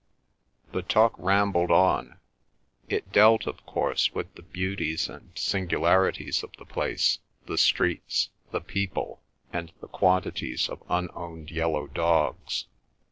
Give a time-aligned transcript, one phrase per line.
[0.71, 2.17] The talk rambled on.
[2.89, 8.61] It dealt, of course, with the beauties and singularities of the place, the streets, the
[8.61, 9.21] people,
[9.53, 12.65] and the quantities of unowned yellow dogs.